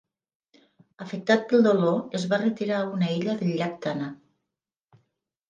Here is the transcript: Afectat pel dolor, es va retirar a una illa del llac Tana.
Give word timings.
Afectat 1.05 1.43
pel 1.51 1.61
dolor, 1.67 1.99
es 2.21 2.25
va 2.31 2.41
retirar 2.45 2.79
a 2.81 2.89
una 2.95 3.11
illa 3.19 3.37
del 3.43 3.53
llac 3.61 3.79
Tana. 3.87 4.11